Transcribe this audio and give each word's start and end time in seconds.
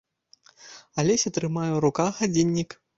Алеся 1.05 1.35
трымае 1.37 1.69
ў 1.73 1.79
руках 1.87 2.13
гадзіннік. 2.27 2.69